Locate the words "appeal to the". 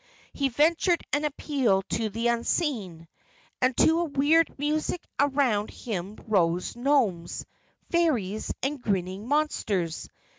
1.25-2.29